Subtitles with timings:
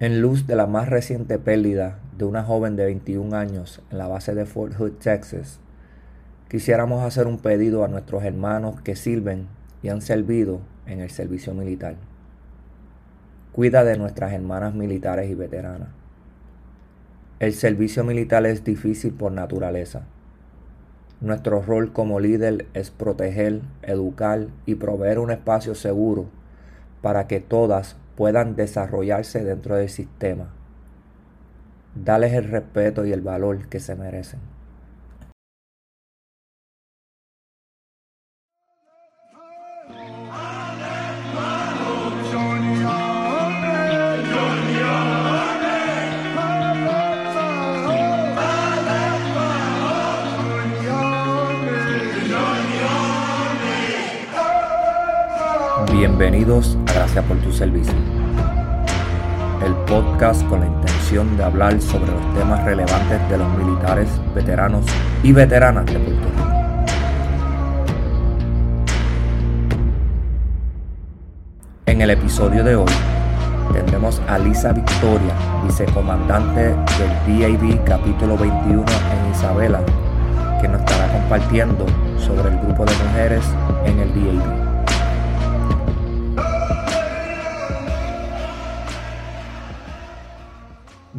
[0.00, 4.06] En luz de la más reciente pérdida de una joven de 21 años en la
[4.06, 5.58] base de Fort Hood, Texas,
[6.48, 9.48] quisiéramos hacer un pedido a nuestros hermanos que sirven
[9.82, 11.96] y han servido en el servicio militar.
[13.50, 15.88] Cuida de nuestras hermanas militares y veteranas.
[17.40, 20.02] El servicio militar es difícil por naturaleza.
[21.20, 26.26] Nuestro rol como líder es proteger, educar y proveer un espacio seguro
[27.02, 30.48] para que todas puedan desarrollarse dentro del sistema.
[31.94, 34.40] Dales el respeto y el valor que se merecen.
[56.18, 57.94] Bienvenidos Gracias por tu servicio,
[59.64, 64.84] el podcast con la intención de hablar sobre los temas relevantes de los militares, veteranos
[65.22, 66.48] y veteranas de Puerto Rico.
[71.86, 72.90] En el episodio de hoy
[73.72, 75.34] tendremos a Lisa Victoria,
[75.64, 79.82] vicecomandante del DAB capítulo 21 en Isabela,
[80.60, 81.86] que nos estará compartiendo
[82.18, 83.44] sobre el grupo de mujeres
[83.84, 84.67] en el DAB.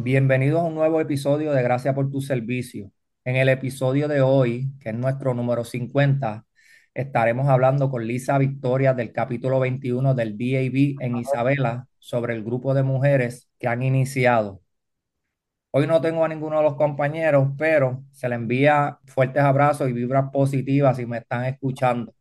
[0.02, 2.90] Bienvenidos a un nuevo episodio de Gracias por tu servicio.
[3.24, 6.46] En el episodio de hoy, que es nuestro número 50,
[6.94, 12.72] estaremos hablando con Lisa Victoria del capítulo 21 del DAB en Isabela sobre el grupo
[12.72, 14.62] de mujeres que han iniciado.
[15.72, 19.92] Hoy no tengo a ninguno de los compañeros, pero se le envía fuertes abrazos y
[19.92, 22.14] vibras positivas si me están escuchando.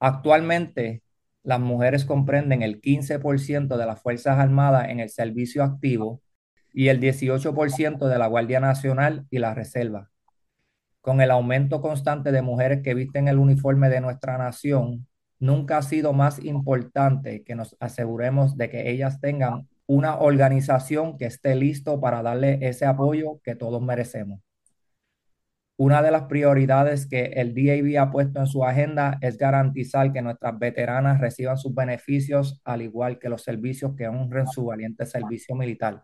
[0.00, 1.02] Actualmente
[1.46, 6.20] las mujeres comprenden el 15% de las Fuerzas Armadas en el servicio activo
[6.72, 10.10] y el 18% de la Guardia Nacional y la Reserva.
[11.00, 15.06] Con el aumento constante de mujeres que visten el uniforme de nuestra nación,
[15.38, 21.26] nunca ha sido más importante que nos aseguremos de que ellas tengan una organización que
[21.26, 24.40] esté listo para darle ese apoyo que todos merecemos.
[25.78, 30.22] Una de las prioridades que el DAB ha puesto en su agenda es garantizar que
[30.22, 35.54] nuestras veteranas reciban sus beneficios, al igual que los servicios que honren su valiente servicio
[35.54, 36.02] militar.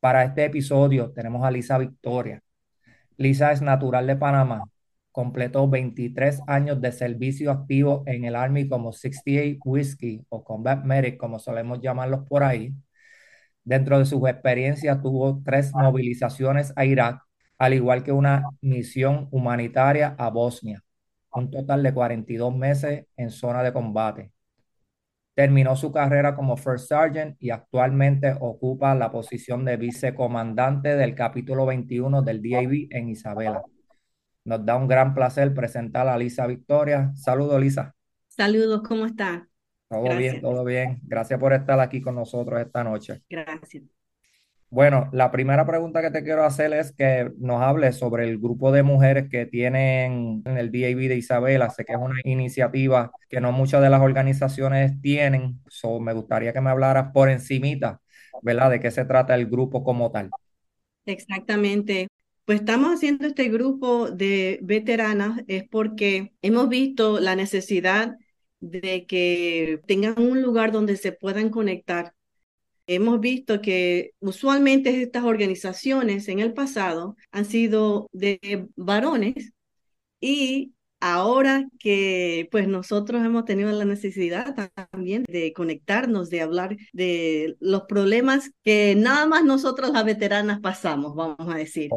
[0.00, 2.42] Para este episodio tenemos a Lisa Victoria.
[3.16, 4.64] Lisa es natural de Panamá.
[5.12, 11.16] Completó 23 años de servicio activo en el Army como 68 Whiskey o Combat Medic,
[11.18, 12.74] como solemos llamarlos por ahí.
[13.64, 17.22] Dentro de sus experiencias tuvo tres movilizaciones a Irak,
[17.58, 20.82] al igual que una misión humanitaria a Bosnia,
[21.32, 24.32] un total de 42 meses en zona de combate.
[25.34, 31.64] Terminó su carrera como First Sergeant y actualmente ocupa la posición de vicecomandante del capítulo
[31.66, 33.62] 21 del DAV en Isabela.
[34.44, 37.12] Nos da un gran placer presentar a Lisa Victoria.
[37.14, 37.94] Saludos, Lisa.
[38.28, 39.48] Saludos, ¿cómo está?
[39.88, 41.00] Todo bien, todo bien.
[41.02, 43.22] Gracias por estar aquí con nosotros esta noche.
[43.28, 43.84] Gracias.
[44.70, 48.70] Bueno, la primera pregunta que te quiero hacer es que nos hables sobre el grupo
[48.70, 51.70] de mujeres que tienen en el DAV de Isabela.
[51.70, 55.60] Sé que es una iniciativa que no muchas de las organizaciones tienen.
[55.68, 58.02] So, me gustaría que me hablaras por encimita,
[58.42, 58.70] ¿verdad?
[58.70, 60.30] De qué se trata el grupo como tal.
[61.06, 62.08] Exactamente.
[62.44, 68.16] Pues estamos haciendo este grupo de veteranas es porque hemos visto la necesidad
[68.60, 72.14] de que tengan un lugar donde se puedan conectar
[72.90, 79.52] Hemos visto que usualmente estas organizaciones en el pasado han sido de varones
[80.20, 84.54] y ahora que pues nosotros hemos tenido la necesidad
[84.90, 91.14] también de conectarnos, de hablar de los problemas que nada más nosotros las veteranas pasamos,
[91.14, 91.90] vamos a decir.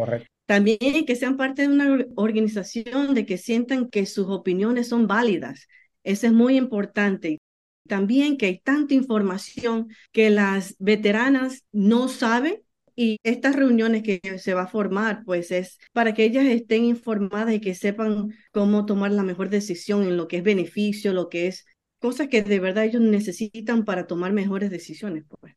[0.45, 5.69] También que sean parte de una organización, de que sientan que sus opiniones son válidas.
[6.03, 7.39] Eso es muy importante
[7.87, 12.61] también que hay tanta información que las veteranas no saben
[12.95, 17.53] y estas reuniones que se va a formar, pues es para que ellas estén informadas
[17.53, 21.47] y que sepan cómo tomar la mejor decisión en lo que es beneficio, lo que
[21.47, 21.65] es
[21.99, 25.23] cosas que de verdad ellos necesitan para tomar mejores decisiones.
[25.27, 25.53] Pues.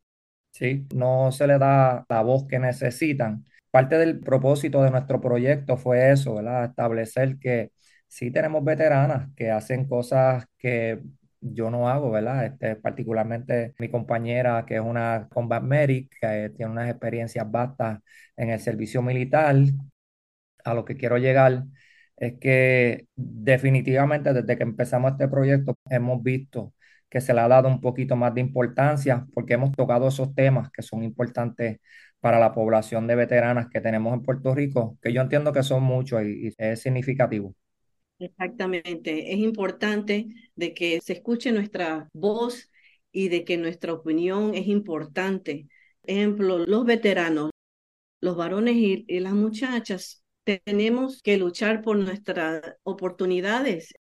[0.53, 3.45] Sí, no se le da la voz que necesitan.
[3.71, 6.67] Parte del propósito de nuestro proyecto fue eso, ¿verdad?
[6.67, 7.73] Establecer que
[8.07, 11.01] sí tenemos veteranas que hacen cosas que
[11.45, 12.47] yo no hago, ¿verdad?
[12.47, 18.01] Este, particularmente mi compañera, que es una combat medic, que tiene unas experiencias vastas
[18.37, 19.57] en el servicio militar,
[20.65, 21.65] a lo que quiero llegar
[22.17, 26.73] es que definitivamente desde que empezamos este proyecto hemos visto
[27.09, 30.71] que se le ha dado un poquito más de importancia porque hemos tocado esos temas
[30.71, 31.79] que son importantes
[32.21, 35.83] para la población de veteranas que tenemos en Puerto Rico, que yo entiendo que son
[35.83, 37.55] muchos y, y es significativo.
[38.19, 42.71] Exactamente, es importante de que se escuche nuestra voz
[43.13, 45.69] y de que nuestra opinión es importante.
[46.05, 47.51] Ejemplo, los veteranos,
[48.21, 53.95] los varones y, las muchachas, tenemos que luchar por nuestras oportunidades.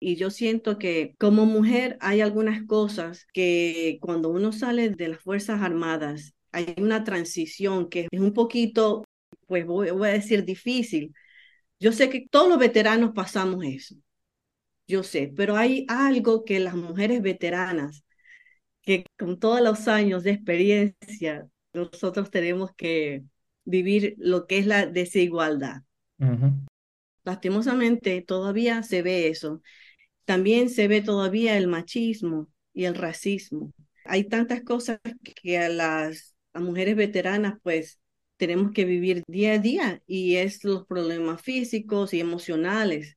[0.00, 5.20] Y yo siento que como mujer hay algunas cosas que cuando uno sale de las
[5.22, 9.04] Fuerzas Armadas, hay una transición que es un poquito,
[9.46, 11.14] pues voy a decir, difícil,
[11.82, 13.96] yo sé que todos los veteranos pasamos eso,
[14.86, 18.04] yo sé, pero hay algo que las mujeres veteranas,
[18.82, 23.24] que con todos los años de experiencia, nosotros tenemos que
[23.64, 25.82] vivir lo que es la desigualdad.
[27.24, 29.60] Lastimosamente, todavía se ve eso.
[30.24, 33.72] También se ve todavía el machismo y el racismo.
[34.04, 35.00] Hay tantas cosas
[35.34, 37.98] que a las a mujeres veteranas, pues
[38.42, 43.16] tenemos que vivir día a día y es los problemas físicos y emocionales.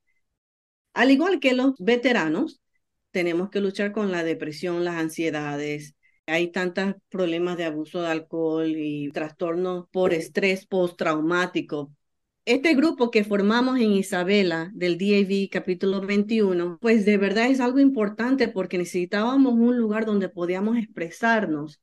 [0.93, 2.61] Al igual que los veteranos,
[3.09, 5.95] tenemos que luchar con la depresión, las ansiedades.
[6.27, 11.91] Hay tantos problemas de abuso de alcohol y trastornos por estrés postraumático.
[12.45, 17.79] Este grupo que formamos en Isabela del DAV capítulo 21, pues de verdad es algo
[17.79, 21.81] importante porque necesitábamos un lugar donde podíamos expresarnos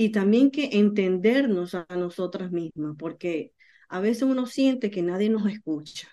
[0.00, 3.52] y también que entendernos a nosotras mismas, porque
[3.90, 6.08] a veces uno siente que nadie nos escucha,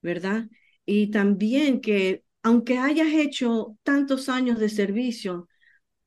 [0.00, 0.48] ¿verdad?
[0.84, 5.48] Y también que aunque hayas hecho tantos años de servicio,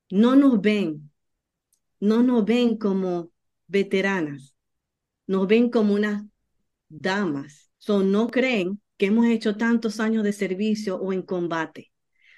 [0.10, 1.13] no nos ven,
[2.01, 3.31] no nos ven como
[3.68, 4.57] veteranas,
[5.27, 6.25] nos ven como unas
[6.89, 11.94] damas, son no creen que hemos hecho tantos años de servicio o en combate.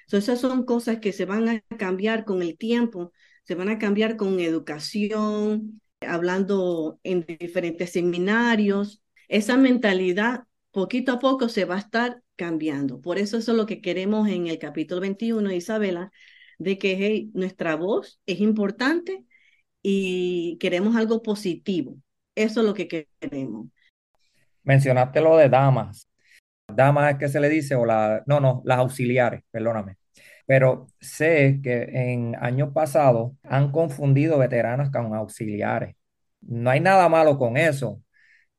[0.06, 3.12] So, esas son cosas que se van a cambiar con el tiempo
[3.48, 9.02] se van a cambiar con educación, hablando en diferentes seminarios.
[9.26, 13.00] Esa mentalidad poquito a poco se va a estar cambiando.
[13.00, 16.12] Por eso eso es lo que queremos en el capítulo 21, Isabela,
[16.58, 19.24] de que nuestra voz es importante
[19.82, 21.96] y queremos algo positivo.
[22.34, 23.68] Eso es lo que queremos.
[24.62, 26.06] Mencionaste lo de damas.
[26.66, 29.96] Damas es que se le dice, o la, no, no, las auxiliares, perdóname
[30.48, 35.94] pero sé que en años pasados han confundido veteranas con auxiliares.
[36.40, 38.02] No hay nada malo con eso,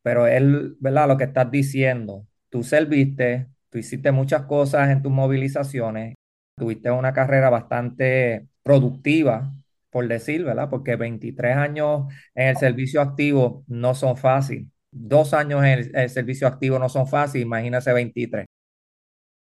[0.04, 1.08] pero él, ¿verdad?
[1.08, 6.16] Lo que estás diciendo, tú serviste, tú hiciste muchas cosas en tus movilizaciones,
[6.56, 9.52] tuviste una carrera bastante productiva,
[9.90, 10.70] por decir, ¿verdad?
[10.70, 14.68] Porque 23 años en el servicio activo no son fáciles.
[14.92, 18.46] Dos años en el, el servicio activo no son fáciles, imagínese 23.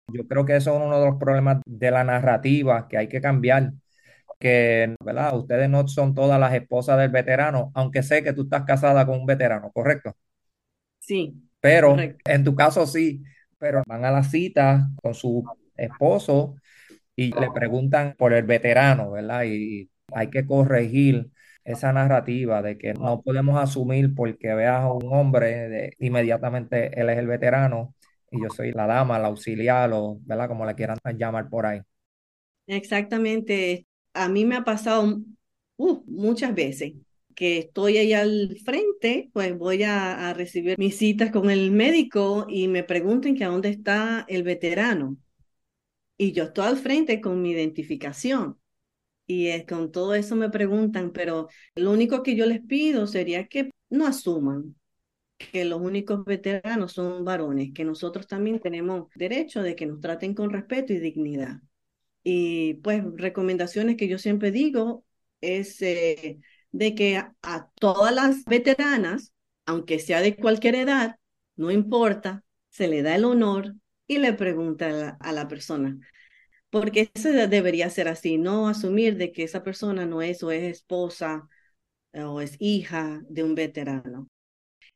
[0.08, 3.22] Yo creo que eso es uno de los problemas de la narrativa que hay que
[3.22, 3.74] cambiar,
[4.40, 5.38] que, ¿verdad?
[5.38, 9.20] Ustedes no son todas las esposas del veterano, aunque sé que tú estás casada con
[9.20, 10.16] un veterano, ¿correcto?
[11.00, 11.42] Sí.
[11.60, 12.32] Pero correcto.
[12.32, 13.24] en tu caso sí,
[13.58, 15.44] pero van a la cita con su
[15.76, 16.56] esposo
[17.16, 19.44] y le preguntan por el veterano, ¿verdad?
[19.46, 21.32] Y hay que corregir
[21.64, 27.10] esa narrativa de que no podemos asumir porque veas a un hombre, de, inmediatamente él
[27.10, 27.96] es el veterano
[28.32, 30.48] y yo soy la dama, la auxiliar o, ¿verdad?
[30.48, 31.82] Como le quieran llamar por ahí.
[32.68, 33.88] Exactamente.
[34.14, 35.22] A mí me ha pasado
[35.78, 36.94] uh, muchas veces
[37.36, 42.48] que estoy ahí al frente, pues voy a, a, recibir mis citas con el médico
[42.50, 45.18] y me pregunten que a dónde está el veterano.
[46.18, 48.60] Y yo estoy al frente con mi identificación.
[49.28, 53.48] Y es, con todo eso me preguntan, pero lo único que yo les pido sería
[53.48, 54.76] que no asuman,
[55.38, 60.34] que los únicos veteranos son varones, que nosotros también tenemos derecho de que nos traten
[60.34, 61.62] con respeto y dignidad.
[62.24, 65.06] Y pues recomendaciones que yo siempre digo
[65.42, 66.40] es eh,
[66.72, 69.34] de que a, todas las veteranas,
[69.66, 71.18] aunque sea de cualquier edad,
[71.56, 73.76] no importa, se le da el honor
[74.08, 75.98] y le pregunta a la, a la persona.
[76.70, 80.64] Porque eso debería ser así, no asumir de que esa persona no es o es
[80.64, 81.48] esposa
[82.14, 84.28] o es hija de un veterano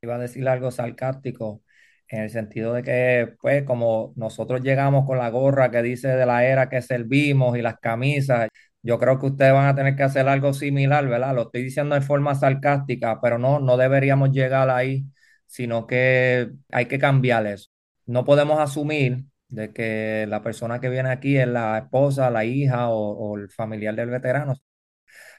[0.01, 1.63] iba a decir algo sarcástico
[2.08, 6.25] en el sentido de que, pues, como nosotros llegamos con la gorra que dice de
[6.25, 8.50] la era que servimos y las camisas,
[8.81, 11.36] yo creo que ustedes van a tener que hacer algo similar, ¿verdad?
[11.36, 15.05] Lo estoy diciendo de forma sarcástica, pero no, no deberíamos llegar ahí,
[15.48, 17.70] sino que hay que cambiar eso.
[18.08, 22.89] No podemos asumir de que la persona que viene aquí es la esposa, la hija
[22.89, 24.55] o, o el familiar del veterano.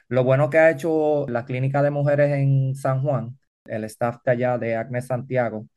[0.07, 4.31] Lo bueno que ha hecho la clínica de mujeres en San Juan el staff de
[4.31, 5.67] allá de Agnes Santiago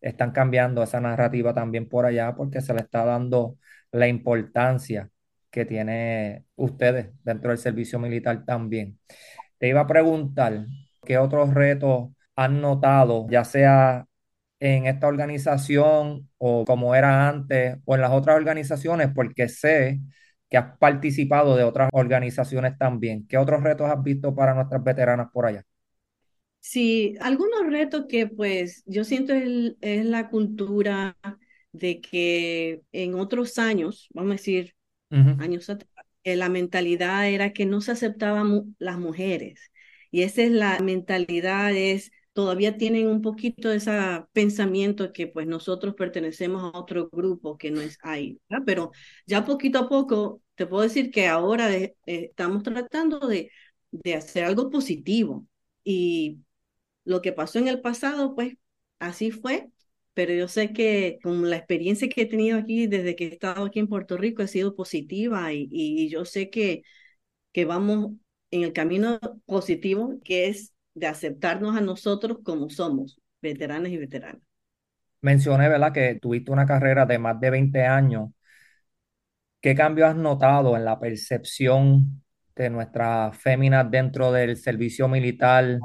[0.00, 3.58] están cambiando esa narrativa también por allá porque se le está dando
[3.92, 5.10] la importancia
[5.50, 8.98] que tiene ustedes dentro del servicio militar también.
[9.58, 10.66] Te iba a preguntar,
[11.04, 14.06] ¿qué otros retos han notado, ya sea
[14.60, 19.10] en esta organización o como era antes o en las otras organizaciones?
[19.14, 20.00] Porque sé
[20.50, 23.26] que has participado de otras organizaciones también.
[23.28, 25.64] ¿Qué otros retos has visto para nuestras veteranas por allá?
[26.60, 31.16] Sí, algunos retos que pues yo siento es, es la cultura
[31.72, 34.74] de que en otros años, vamos a decir,
[35.38, 35.90] años atrás,
[36.24, 39.72] eh, la mentalidad era que no se aceptaban mu- las mujeres.
[40.10, 43.92] Y esa es la mentalidad, es, todavía tienen un poquito de ese
[44.32, 48.64] pensamiento que pues nosotros pertenecemos a otro grupo que no es ahí, ¿verdad?
[48.66, 48.92] Pero
[49.26, 53.50] ya poquito a poco, te puedo decir que ahora eh, estamos tratando de,
[53.90, 55.46] de hacer algo positivo.
[55.84, 56.38] Y
[57.08, 58.54] lo que pasó en el pasado, pues
[58.98, 59.70] así fue,
[60.14, 63.64] pero yo sé que con la experiencia que he tenido aquí desde que he estado
[63.64, 66.82] aquí en Puerto Rico ha sido positiva y, y yo sé que,
[67.52, 68.12] que vamos
[68.50, 74.42] en el camino positivo, que es de aceptarnos a nosotros como somos, veteranos y veteranas.
[75.20, 78.30] Mencioné, ¿verdad?, que tuviste una carrera de más de 20 años.
[79.60, 82.22] ¿Qué cambio has notado en la percepción
[82.54, 85.80] de nuestras féminas dentro del servicio militar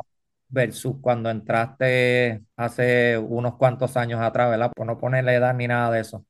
[0.54, 4.72] versus cuando entraste hace unos cuantos años atrás, ¿verdad?
[4.74, 6.26] Por no ponerle edad ni nada de eso.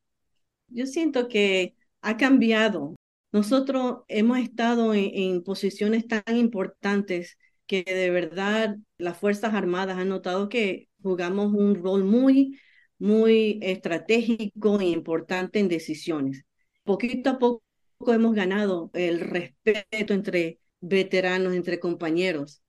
[0.70, 2.96] Yo siento que ha cambiado.
[3.34, 7.38] Nosotros hemos estado en, en posiciones tan importantes
[7.68, 12.60] que de verdad las Fuerzas Armadas han notado que jugamos un rol muy,
[13.00, 16.44] muy estratégico e importante en decisiones.
[16.84, 17.64] Poquito a poco
[18.08, 22.63] hemos ganado el respeto entre veteranos, entre compañeros.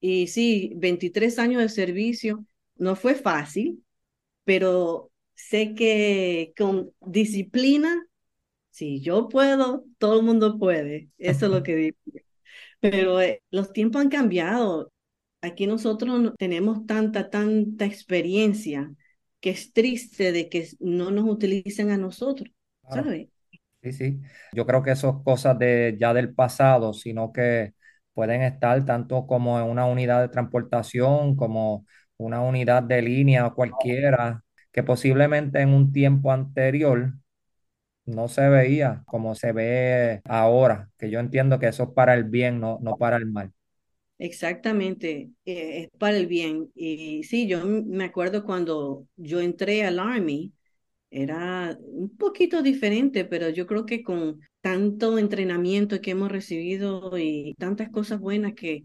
[0.00, 2.44] Y sí, 23 años de servicio
[2.76, 3.84] no fue fácil,
[4.44, 8.06] pero sé que con disciplina,
[8.70, 11.10] si yo puedo, todo el mundo puede.
[11.18, 11.96] Eso es lo que digo.
[12.80, 14.92] Pero eh, los tiempos han cambiado.
[15.42, 18.92] Aquí nosotros no tenemos tanta, tanta experiencia
[19.40, 22.50] que es triste de que no nos utilicen a nosotros,
[22.82, 23.02] Claro.
[23.04, 23.28] ¿sabes?
[23.82, 24.20] Sí, sí.
[24.52, 27.74] Yo creo que eso es cosas de, ya del pasado, sino que
[28.18, 33.54] pueden estar tanto como en una unidad de transportación, como una unidad de línea o
[33.54, 37.14] cualquiera, que posiblemente en un tiempo anterior
[38.06, 42.24] no se veía como se ve ahora, que yo entiendo que eso es para el
[42.24, 43.52] bien, no, no para el mal.
[44.20, 46.70] Exactamente, eh, es para el bien.
[46.74, 50.52] Y sí, yo me acuerdo cuando yo entré al Army,
[51.10, 57.54] Era un poquito diferente, pero yo creo que con tanto entrenamiento que hemos recibido y
[57.58, 58.84] tantas cosas buenas que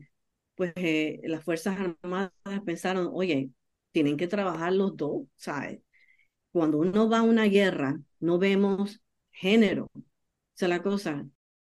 [0.55, 2.31] pues eh, las Fuerzas Armadas
[2.65, 3.49] pensaron, oye,
[3.91, 5.81] tienen que trabajar los dos, ¿sabes?
[6.51, 9.01] Cuando uno va a una guerra, no vemos
[9.31, 9.89] género.
[10.55, 11.25] Esa es la cosa.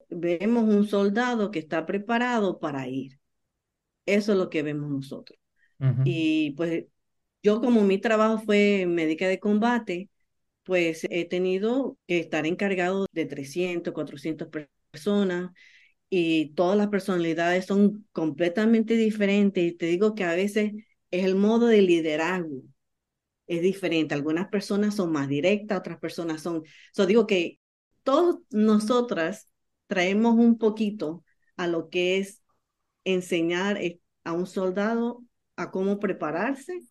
[0.10, 3.20] Vemos un soldado que está preparado para ir.
[4.06, 5.40] Eso es lo que vemos nosotros.
[6.04, 6.86] Y pues
[7.44, 10.10] yo como mi trabajo fue médica de combate,
[10.66, 14.50] pues he tenido que estar encargado de 300, 400
[14.92, 15.52] personas
[16.10, 20.74] y todas las personalidades son completamente diferentes y te digo que a veces
[21.12, 22.64] es el modo de liderazgo,
[23.48, 24.16] es diferente.
[24.16, 26.64] Algunas personas son más directas, otras personas son...
[26.94, 27.60] So digo que
[28.04, 29.50] todos nosotras
[29.88, 31.24] traemos un poquito
[31.58, 32.44] a lo que es
[33.06, 35.24] enseñar eh, a un soldado
[35.58, 36.82] a cómo prepararse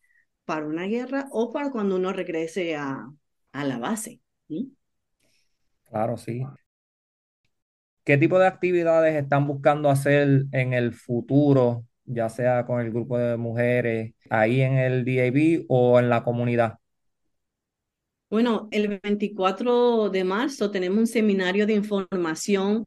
[0.45, 3.11] para una guerra o para cuando uno regrese a,
[3.55, 4.21] a la base.
[4.49, 4.77] ¿sí?
[5.89, 6.45] Claro, sí.
[8.05, 13.17] ¿Qué tipo de actividades están buscando hacer en el futuro, ya sea con el grupo
[13.17, 16.79] de mujeres, ahí en el DAB o en la comunidad?
[18.29, 22.85] Bueno, el 24 de marzo tenemos un seminario de información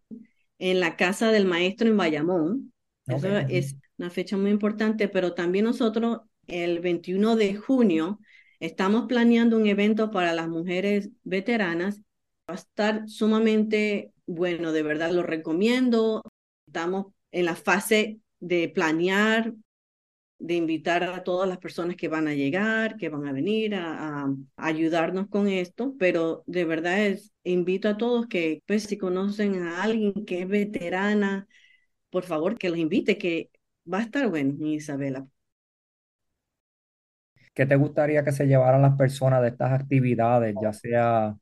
[0.59, 2.73] en la casa del maestro en Bayamón.
[3.07, 8.19] Eso es una fecha muy importante, pero también nosotros el 21 de junio
[8.59, 12.01] estamos planeando un evento para las mujeres veteranas.
[12.49, 16.23] Va a estar sumamente bueno, de verdad lo recomiendo.
[16.67, 19.53] Estamos en la fase de planear
[20.39, 24.27] de invitar a todas las personas que van a llegar, que van a venir a,
[24.55, 29.83] ayudarnos con esto, pero de verdad es, invito a todos que pues si conocen a
[29.83, 31.47] alguien que es veterana,
[32.09, 33.51] por favor que los invite, que
[33.91, 35.27] va a estar bueno, Isabela.
[37.57, 41.35] ¿Qué te gustaría que se llevaran las personas de estas actividades, ya sea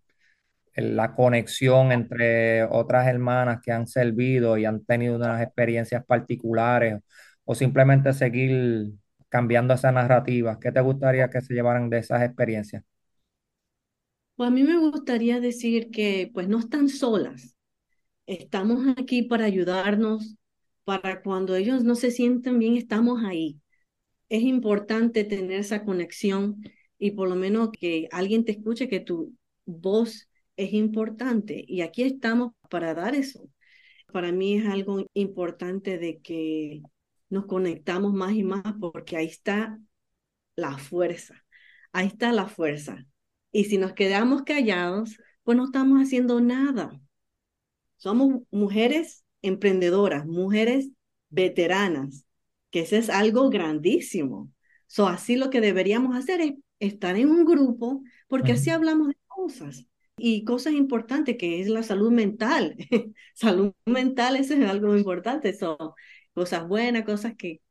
[0.76, 7.02] la conexión entre otras hermanas que han servido y han tenido unas experiencias particulares
[7.46, 8.94] o simplemente seguir
[9.30, 10.60] cambiando esa narrativa?
[10.60, 12.84] ¿Qué te gustaría que se llevaran de esas experiencias?
[14.36, 17.56] Pues a mí me gustaría decir que pues no están solas,
[18.28, 20.38] estamos aquí para ayudarnos,
[20.86, 23.62] para cuando ellos no se sienten bien, estamos ahí.
[24.30, 26.62] Es importante tener esa conexión
[26.98, 31.64] y por lo menos que alguien te escuche que tu voz es importante.
[31.68, 33.48] Y aquí estamos para dar eso.
[34.12, 36.82] Para mí es algo importante de que
[37.30, 39.80] nos conectamos más y más porque ahí está
[40.56, 41.44] la fuerza.
[41.92, 43.06] Ahí está la fuerza.
[43.52, 47.00] Y si nos quedamos callados, pues no estamos haciendo nada.
[47.98, 50.90] Somos mujeres emprendedoras, mujeres
[51.30, 52.25] veteranas,
[52.76, 54.52] que ese es algo grandísimo.
[54.88, 59.16] So, así lo que deberíamos hacer es estar en un grupo, porque así hablamos de
[59.28, 62.76] cosas y cosas importantes, que es la salud mental.
[63.34, 65.54] salud mental, eso es algo importante.
[65.54, 65.78] Son
[66.34, 67.62] cosas buenas, cosas que,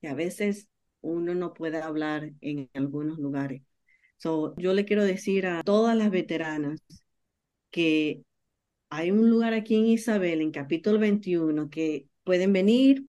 [0.00, 0.68] que, a veces
[1.02, 3.60] uno no puede hablar en algunos lugares.
[4.16, 6.80] So, yo le quiero decir a todas las veteranas
[7.70, 8.22] que
[8.90, 13.07] hay un lugar aquí en Isabel, en capítulo 21, que pueden venir,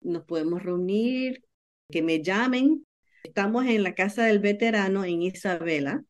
[0.00, 1.44] nos podemos reunir,
[1.90, 2.86] que me llamen.
[3.24, 6.04] Estamos en la casa del veterano en Isabela.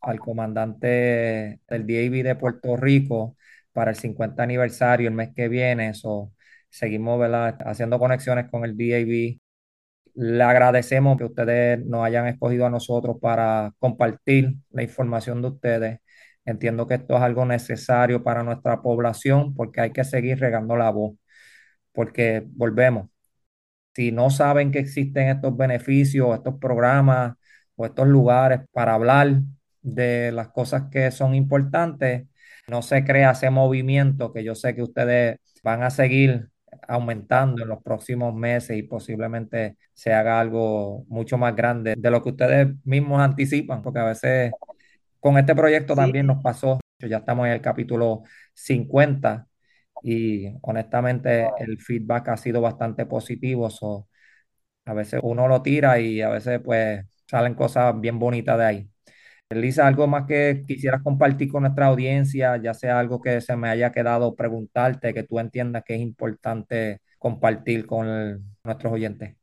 [0.01, 3.37] al comandante del DAV de Puerto Rico
[3.73, 5.95] para el 50 aniversario el mes que viene.
[5.95, 6.33] So,
[6.71, 7.21] seguimos
[7.65, 9.39] haciendo conexiones con el DAV
[10.19, 16.01] le agradecemos que ustedes nos hayan escogido a nosotros para compartir la información de ustedes.
[16.45, 20.91] Entiendo que esto es algo necesario para nuestra población porque hay que seguir regando la
[20.91, 21.15] voz.
[21.93, 23.09] Porque volvemos,
[23.95, 27.35] si no saben que existen estos beneficios, estos programas
[27.77, 29.41] o estos lugares para hablar
[29.83, 32.29] de las cosas que son importantes,
[32.69, 36.49] no se crea ese movimiento que yo sé que ustedes van a seguir
[36.87, 42.23] aumentando en los próximos meses y posiblemente se haga algo mucho más grande de lo
[42.23, 44.53] que ustedes mismos anticipan, porque a veces
[45.21, 48.23] con este proyecto también nos pasó, ya estamos en el capítulo
[48.55, 49.47] 50
[50.03, 53.69] y honestamente el feedback ha sido bastante positivo,
[54.85, 58.91] a veces uno lo tira y a veces pues salen cosas bien bonitas de ahí.
[59.51, 63.69] Lisa, ¿algo más que quisieras compartir con nuestra audiencia, ya sea algo que se me
[63.69, 69.37] haya quedado preguntarte, que tú entiendas que es importante compartir con nuestros oyentes?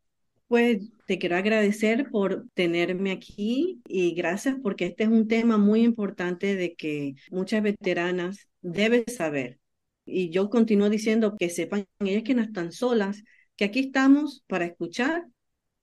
[0.47, 5.81] Pues te quiero agradecer por tenerme aquí y gracias porque este es un tema muy
[5.83, 9.59] importante de que muchas veteranas deben saber.
[10.05, 13.23] Y yo continúo diciendo que sepan ellas que no están solas,
[13.55, 15.25] que aquí estamos para escuchar,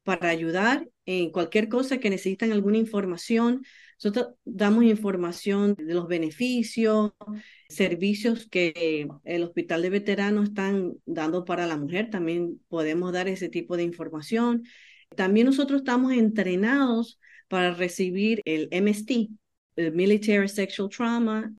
[0.02, 3.62] para ayudar en cualquier cosa que necesitan alguna información.
[4.02, 7.12] Nosotros damos información de los beneficios,
[7.68, 12.11] servicios que el Hospital de Veteranos están dando para la mujer.
[12.11, 14.64] También podemos dar ese tipo de información.
[15.16, 19.31] También nosotros estamos entrenados para recibir el MST,
[19.77, 21.53] el Military Sexual Trauma.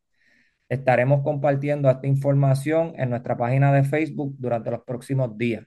[0.72, 5.66] Estaremos compartiendo esta información en nuestra página de Facebook durante los próximos días.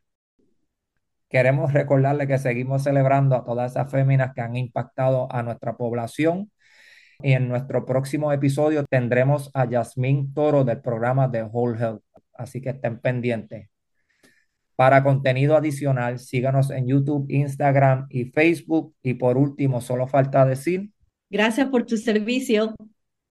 [1.29, 6.51] Queremos recordarle que seguimos celebrando a todas esas féminas que han impactado a nuestra población
[7.21, 12.01] Y en nuestro próximo episodio tendremos a Yasmín Toro del programa de Whole Health,
[12.33, 13.69] así que estén pendientes.
[14.75, 18.95] Para contenido adicional, síganos en YouTube, Instagram y Facebook.
[19.03, 20.89] Y por último, solo falta decir.
[21.29, 22.73] Gracias por tu servicio.